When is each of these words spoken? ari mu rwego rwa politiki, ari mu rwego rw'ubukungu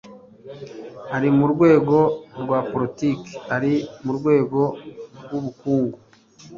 ari 1.15 1.29
mu 1.37 1.45
rwego 1.53 1.97
rwa 2.41 2.59
politiki, 2.71 3.31
ari 3.55 3.73
mu 4.03 4.11
rwego 4.17 4.61
rw'ubukungu 5.23 5.97